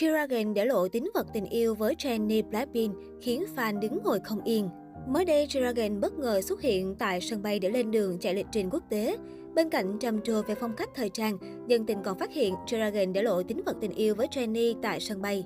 [0.00, 4.44] G-Dragon để lộ tính vật tình yêu với Jennie Blackpink khiến fan đứng ngồi không
[4.44, 4.68] yên.
[5.08, 8.46] Mới đây, G-Dragon bất ngờ xuất hiện tại sân bay để lên đường chạy lịch
[8.52, 9.16] trình quốc tế.
[9.54, 11.38] Bên cạnh trầm trồ về phong cách thời trang,
[11.68, 15.00] dân tình còn phát hiện G-Dragon để lộ tính vật tình yêu với Jennie tại
[15.00, 15.44] sân bay.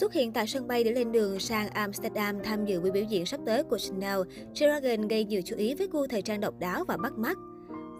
[0.00, 3.26] Xuất hiện tại sân bay để lên đường sang Amsterdam tham dự buổi biểu diễn
[3.26, 4.20] sắp tới của Chanel,
[4.54, 7.38] G-Dragon gây nhiều chú ý với gu thời trang độc đáo và bắt mắt.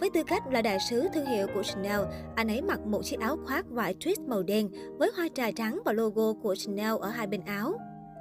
[0.03, 2.01] Với tư cách là đại sứ thương hiệu của Chanel,
[2.35, 4.69] anh ấy mặc một chiếc áo khoác vải twist màu đen
[4.99, 7.75] với hoa trà trắng và logo của Chanel ở hai bên áo.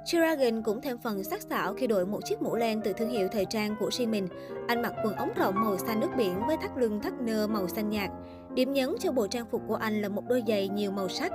[0.04, 3.28] Chiragin cũng thêm phần sắc sảo khi đội một chiếc mũ len từ thương hiệu
[3.32, 4.28] thời trang của riêng mình.
[4.68, 7.68] Anh mặc quần ống rộng màu xanh nước biển với thắt lưng thắt nơ màu
[7.68, 8.10] xanh nhạt.
[8.54, 11.32] Điểm nhấn cho bộ trang phục của anh là một đôi giày nhiều màu sắc.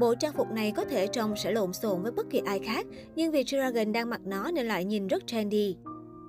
[0.00, 2.86] Bộ trang phục này có thể trông sẽ lộn xộn với bất kỳ ai khác,
[3.16, 5.76] nhưng vì Chiragin đang mặc nó nên lại nhìn rất trendy.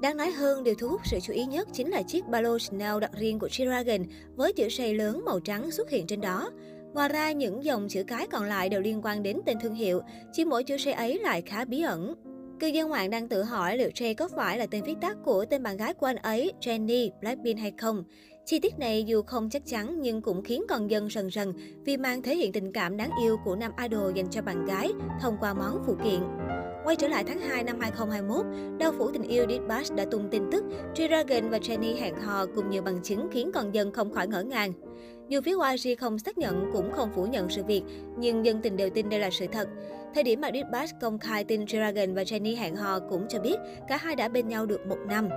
[0.02, 2.60] Đáng nói hơn, điều thu hút sự chú ý nhất chính là chiếc ba lô
[2.60, 6.52] Chanel đặc riêng của G-Dragon với chữ say lớn màu trắng xuất hiện trên đó.
[6.94, 10.02] Ngoài ra, những dòng chữ cái còn lại đều liên quan đến tên thương hiệu,
[10.34, 12.14] chỉ mỗi chữ say ấy lại khá bí ẩn.
[12.60, 15.46] Cư dân mạng đang tự hỏi liệu Jay có phải là tên viết tắt của
[15.46, 18.04] tên bạn gái của anh ấy, Jennie Blackpink hay không.
[18.46, 21.54] Chi tiết này dù không chắc chắn nhưng cũng khiến con dân rần rần
[21.86, 24.90] vì mang thể hiện tình cảm đáng yêu của nam idol dành cho bạn gái
[25.22, 26.20] thông qua món phụ kiện.
[26.84, 28.46] Quay trở lại tháng 2 năm 2021,
[28.80, 30.64] đau phủ tình yêu Ditbash đã tung tin tức
[30.96, 34.44] G-Dragon và Jennie hẹn hò cùng nhiều bằng chứng khiến con dân không khỏi ngỡ
[34.44, 34.74] ngàng.
[35.30, 37.84] Dù phía YG không xác nhận cũng không phủ nhận sự việc,
[38.18, 39.70] nhưng dân tình đều tin đây là sự thật.
[40.14, 43.56] Thời điểm mà Ditbash công khai tin G-Dragon và Jennie hẹn hò cũng cho biết
[43.88, 45.30] cả hai đã bên nhau được một năm.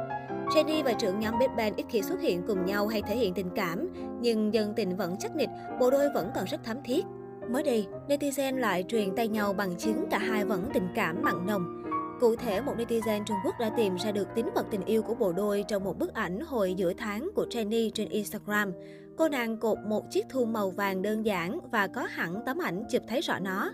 [0.46, 3.34] Jennie và trưởng nhóm Big Bang ít khi xuất hiện cùng nhau hay thể hiện
[3.34, 3.88] tình cảm,
[4.20, 7.04] nhưng dân tình vẫn chắc nịch bộ đôi vẫn còn rất thắm thiết.
[7.52, 11.46] Mới đây, netizen lại truyền tay nhau bằng chứng cả hai vẫn tình cảm mặn
[11.46, 11.82] nồng.
[12.20, 15.14] Cụ thể, một netizen Trung Quốc đã tìm ra được tính vật tình yêu của
[15.14, 18.72] bộ đôi trong một bức ảnh hồi giữa tháng của Jennie trên Instagram.
[19.16, 22.84] Cô nàng cột một chiếc thun màu vàng đơn giản và có hẳn tấm ảnh
[22.90, 23.72] chụp thấy rõ nó.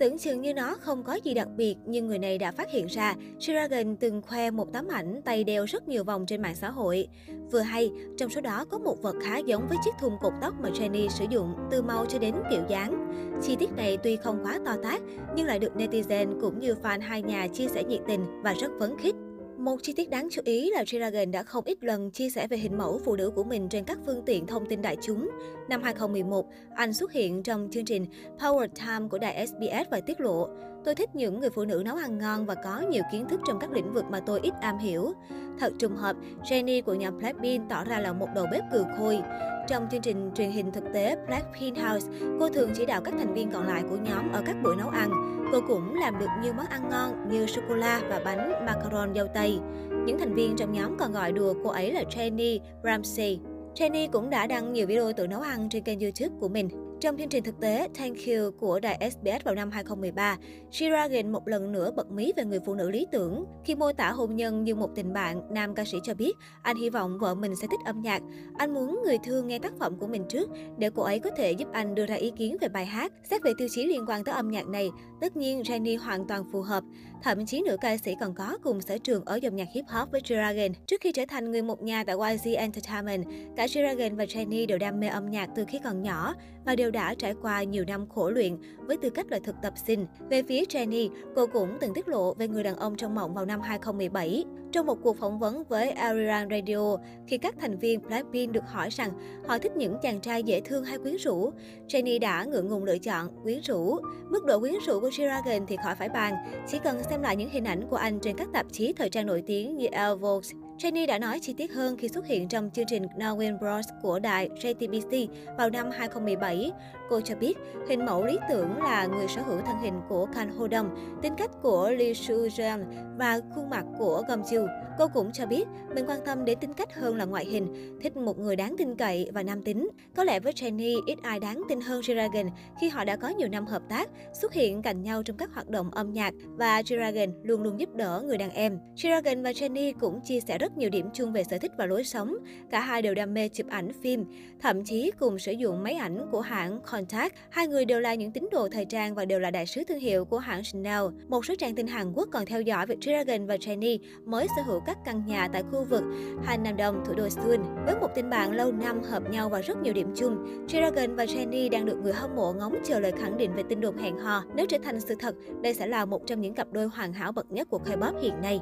[0.00, 2.86] Tưởng chừng như nó không có gì đặc biệt, nhưng người này đã phát hiện
[2.86, 6.70] ra Dragon từng khoe một tấm ảnh tay đeo rất nhiều vòng trên mạng xã
[6.70, 7.08] hội.
[7.50, 10.54] Vừa hay, trong số đó có một vật khá giống với chiếc thun cột tóc
[10.60, 13.12] mà Jenny sử dụng, từ màu cho đến kiểu dáng.
[13.42, 15.00] Chi tiết này tuy không quá to tát,
[15.36, 18.68] nhưng lại được netizen cũng như fan hai nhà chia sẻ nhiệt tình và rất
[18.80, 19.14] phấn khích.
[19.60, 22.56] Một chi tiết đáng chú ý là Dragon đã không ít lần chia sẻ về
[22.56, 25.30] hình mẫu phụ nữ của mình trên các phương tiện thông tin đại chúng.
[25.68, 28.06] Năm 2011, anh xuất hiện trong chương trình
[28.38, 30.48] Power Time của đài SBS và tiết lộ
[30.84, 33.58] Tôi thích những người phụ nữ nấu ăn ngon và có nhiều kiến thức trong
[33.58, 35.12] các lĩnh vực mà tôi ít am hiểu.
[35.58, 39.20] Thật trùng hợp, Jennie của nhóm Blackpink tỏ ra là một đầu bếp cừ khôi.
[39.68, 42.08] Trong chương trình truyền hình thực tế Blackpink House,
[42.40, 44.88] cô thường chỉ đạo các thành viên còn lại của nhóm ở các buổi nấu
[44.88, 45.10] ăn.
[45.52, 49.58] Cô cũng làm được nhiều món ăn ngon như sô-cô-la và bánh macaron dâu tây.
[50.06, 53.40] Những thành viên trong nhóm còn gọi đùa cô ấy là Jennie Ramsey.
[53.74, 56.89] Jennie cũng đã đăng nhiều video tự nấu ăn trên kênh YouTube của mình.
[57.00, 60.36] Trong chương trình thực tế Thank You của đài SBS vào năm 2013,
[60.70, 63.44] Shiragan một lần nữa bật mí về người phụ nữ lý tưởng.
[63.64, 66.76] Khi mô tả hôn nhân như một tình bạn, nam ca sĩ cho biết anh
[66.76, 68.22] hy vọng vợ mình sẽ thích âm nhạc.
[68.58, 71.52] Anh muốn người thương nghe tác phẩm của mình trước để cô ấy có thể
[71.52, 73.12] giúp anh đưa ra ý kiến về bài hát.
[73.30, 74.90] Xét về tiêu chí liên quan tới âm nhạc này,
[75.20, 76.84] tất nhiên Jenny hoàn toàn phù hợp.
[77.22, 80.10] Thậm chí nữ ca sĩ còn có cùng sở trường ở dòng nhạc hip hop
[80.10, 80.72] với Dragon.
[80.86, 83.24] Trước khi trở thành người một nhà tại YG Entertainment,
[83.56, 86.90] cả Dragon và Jennie đều đam mê âm nhạc từ khi còn nhỏ và đều
[86.90, 90.06] đã trải qua nhiều năm khổ luyện với tư cách là thực tập sinh.
[90.30, 93.44] Về phía Jennie, cô cũng từng tiết lộ về người đàn ông trong mộng vào
[93.44, 94.44] năm 2017.
[94.72, 98.88] Trong một cuộc phỏng vấn với Ariran Radio, khi các thành viên Blackpink được hỏi
[98.90, 99.10] rằng
[99.46, 101.50] họ thích những chàng trai dễ thương hay quyến rũ,
[101.88, 103.96] Jennie đã ngượng ngùng lựa chọn quyến rũ.
[104.30, 106.34] Mức độ quyến rũ của Dragon thì khỏi phải bàn,
[106.68, 109.26] chỉ cần xem lại những hình ảnh của anh trên các tạp chí thời trang
[109.26, 110.48] nổi tiếng như Elle Vogue,
[110.78, 114.18] Jennie đã nói chi tiết hơn khi xuất hiện trong chương trình Now Bros của
[114.18, 115.28] đài JTBC
[115.58, 116.72] vào năm 2017.
[117.10, 120.58] Cô cho biết, hình mẫu lý tưởng là người sở hữu thân hình của Kang
[120.58, 122.84] Ho Dong, tính cách của Lee Soo Jeon
[123.18, 124.66] và khuôn mặt của Gom Joo.
[124.98, 128.16] Cô cũng cho biết, mình quan tâm đến tính cách hơn là ngoại hình, thích
[128.16, 129.88] một người đáng tin cậy và nam tính.
[130.16, 132.50] Có lẽ với Jennie, ít ai đáng tin hơn Jiragen
[132.80, 135.68] khi họ đã có nhiều năm hợp tác, xuất hiện cạnh nhau trong các hoạt
[135.68, 138.78] động âm nhạc và Jiragen luôn luôn giúp đỡ người đàn em.
[138.96, 142.04] Jiragen và Jennie cũng chia sẻ rất nhiều điểm chung về sở thích và lối
[142.04, 142.36] sống.
[142.70, 144.24] Cả hai đều đam mê chụp ảnh phim,
[144.60, 147.34] thậm chí cùng sử dụng máy ảnh của hãng Contact.
[147.50, 149.98] Hai người đều là những tín đồ thời trang và đều là đại sứ thương
[149.98, 151.02] hiệu của hãng Chanel.
[151.28, 154.62] Một số trang tin Hàn Quốc còn theo dõi việc Dragon và Jennie mới sở
[154.62, 156.02] hữu các căn nhà tại khu vực
[156.44, 157.60] Hàn Nam Đông, thủ đô Seoul.
[157.86, 161.24] Với một tình bạn lâu năm hợp nhau và rất nhiều điểm chung, Dragon và
[161.24, 164.18] Jennie đang được người hâm mộ ngóng chờ lời khẳng định về tin đồn hẹn
[164.18, 164.44] hò.
[164.54, 167.32] Nếu trở thành sự thật, đây sẽ là một trong những cặp đôi hoàn hảo
[167.32, 168.60] bậc nhất của K-pop hiện nay.